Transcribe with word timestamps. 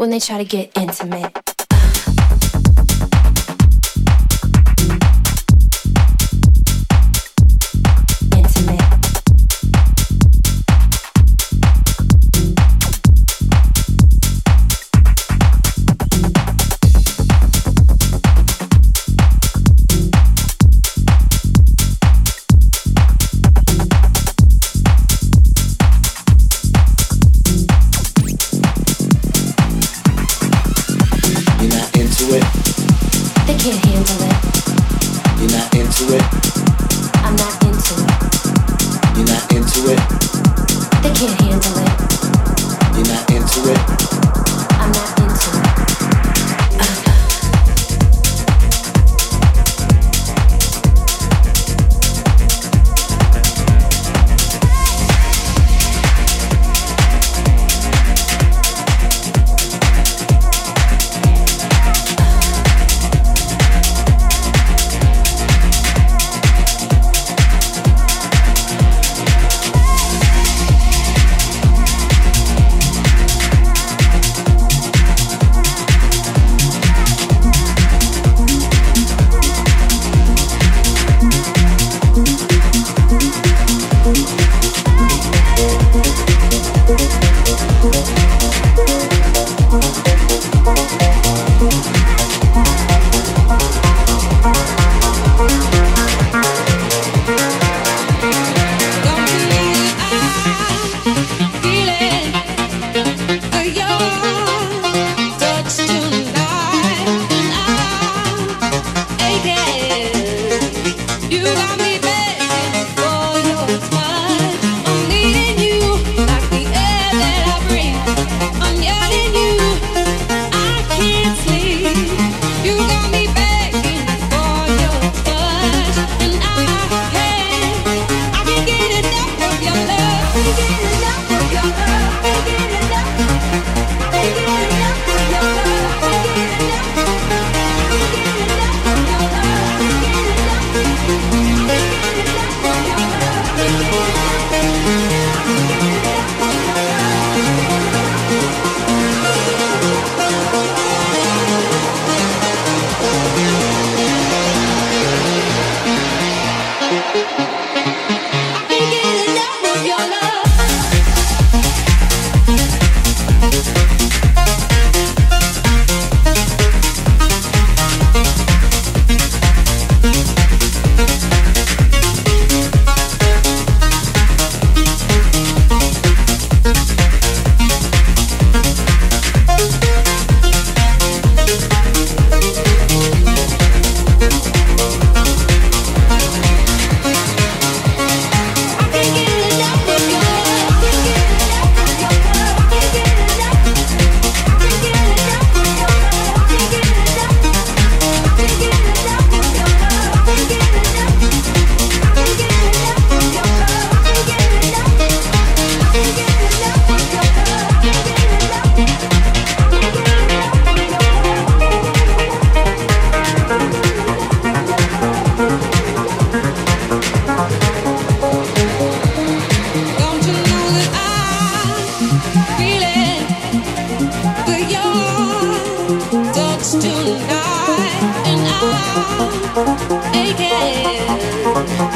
when 0.00 0.08
they 0.08 0.18
try 0.18 0.38
to 0.38 0.44
get 0.46 0.74
intimate. 0.78 1.49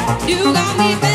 Thank 0.07 1.14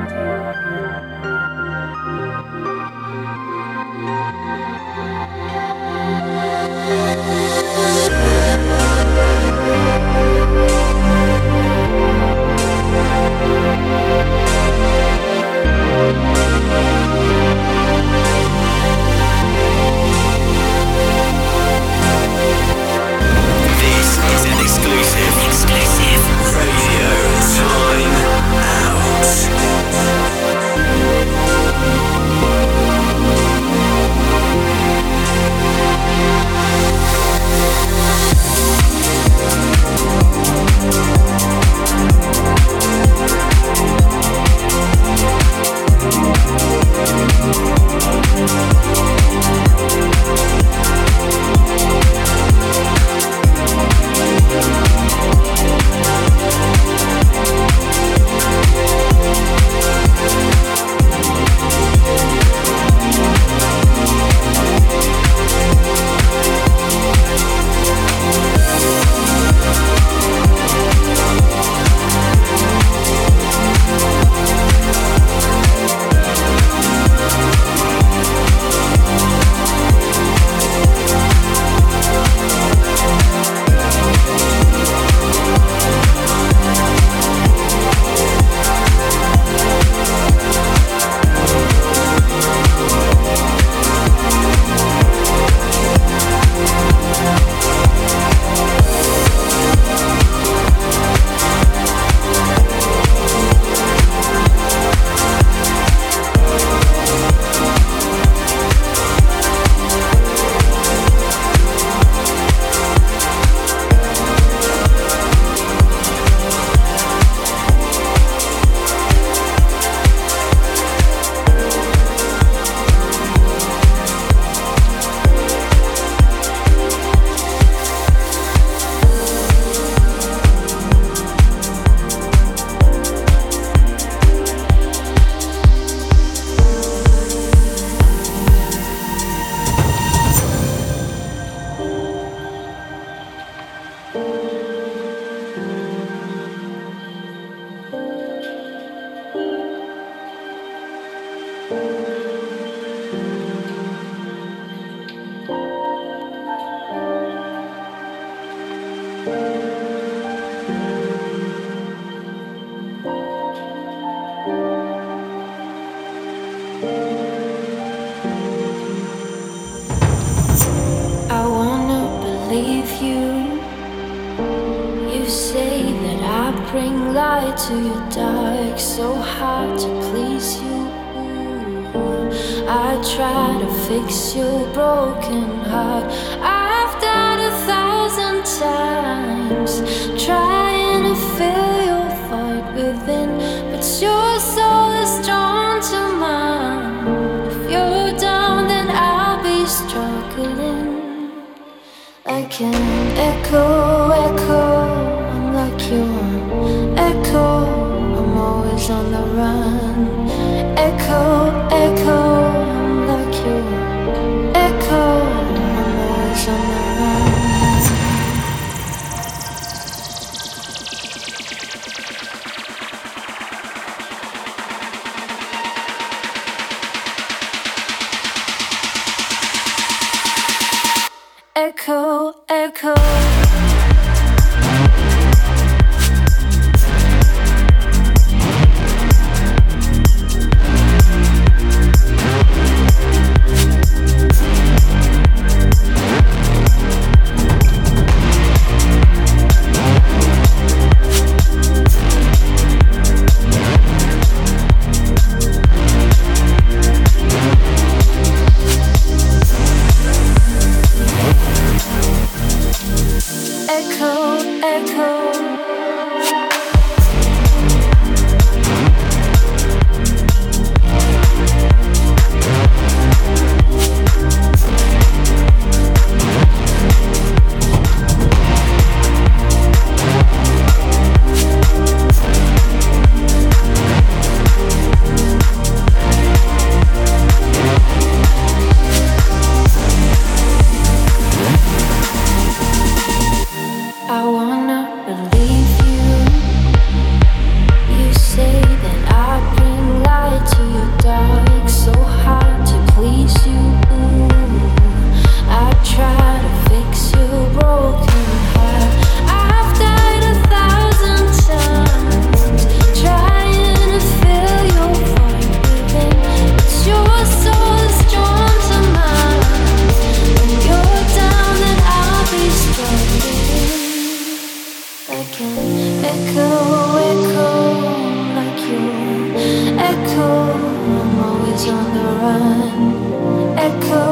the 331.93 332.03
run. 332.21 333.57
Echo, 333.57 334.10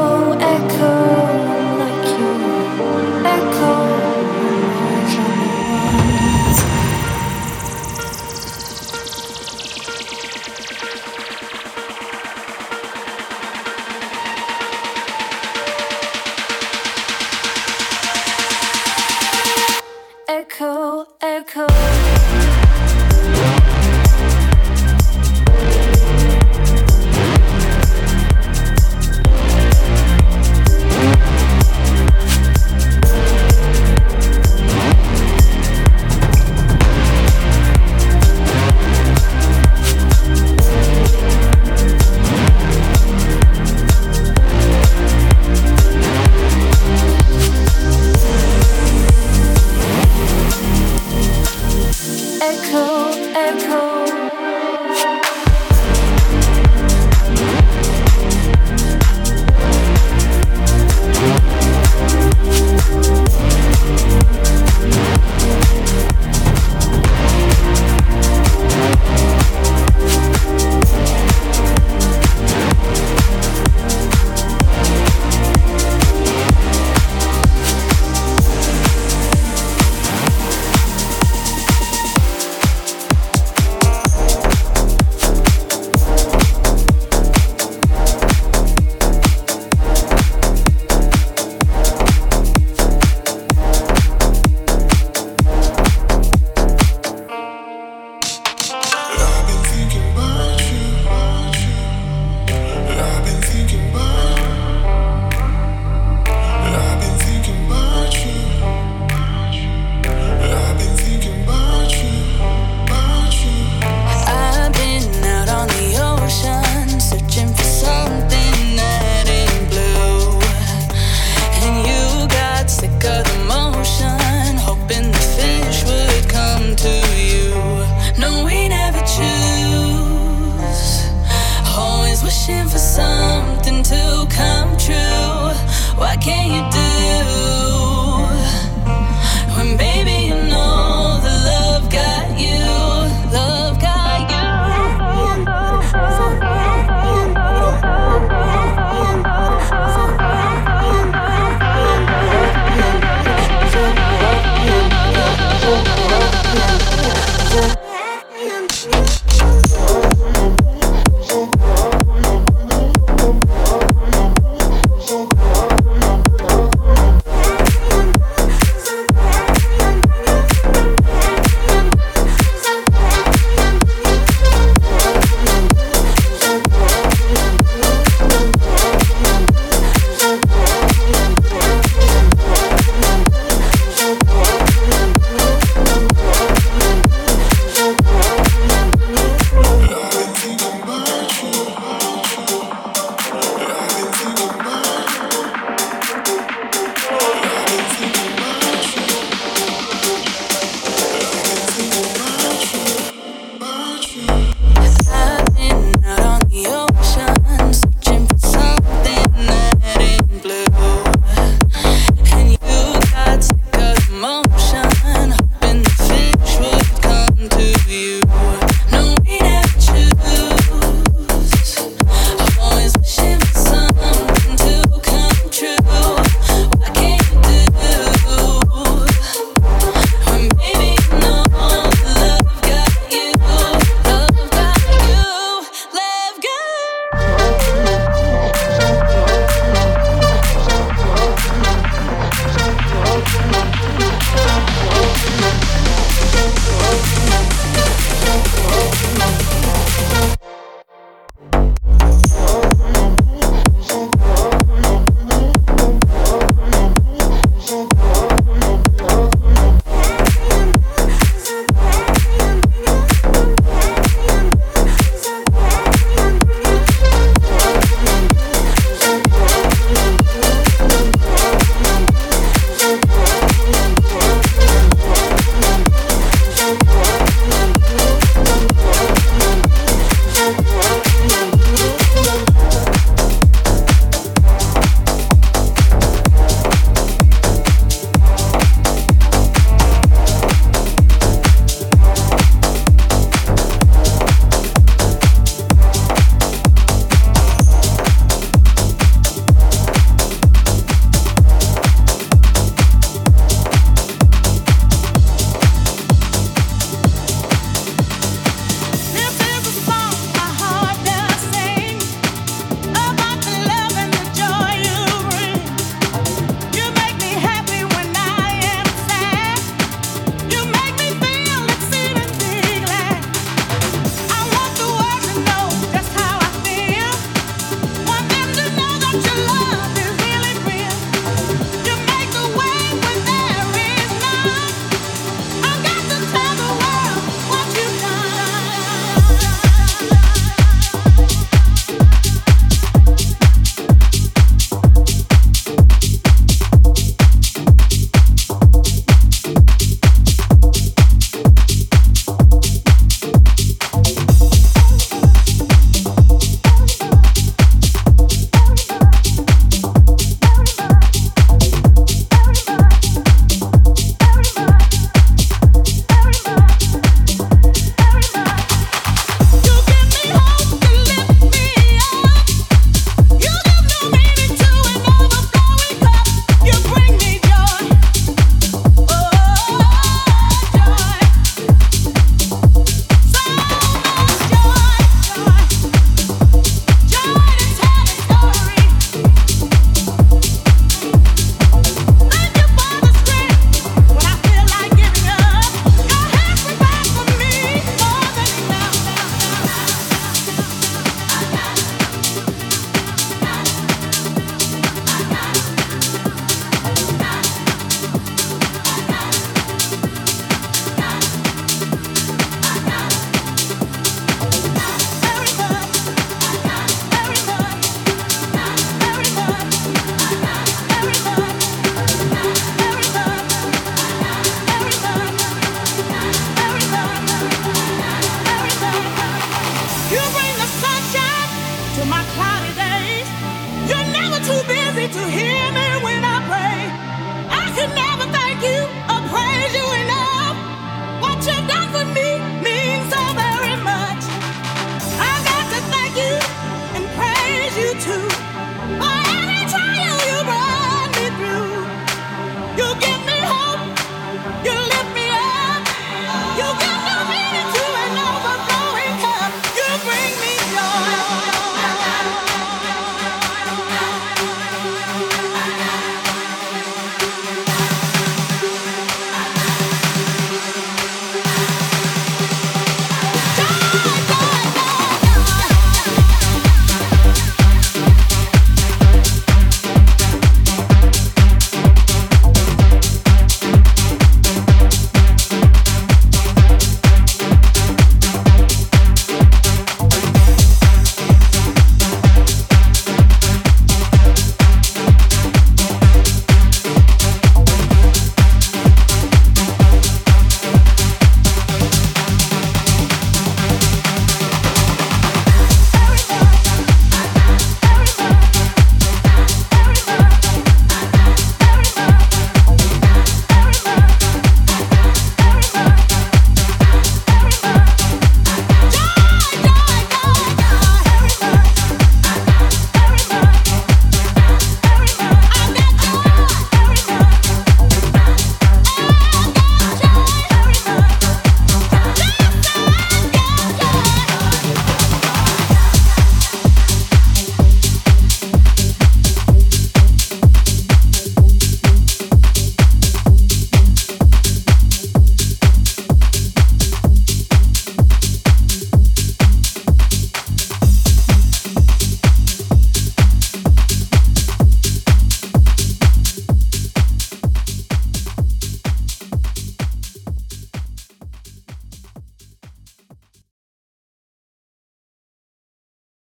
You 452.80 452.94
get 452.98 453.09